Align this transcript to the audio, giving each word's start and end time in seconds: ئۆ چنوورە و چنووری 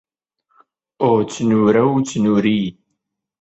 ئۆ 1.03 1.09
چنوورە 1.31 1.83
و 1.87 1.93
چنووری 2.07 2.59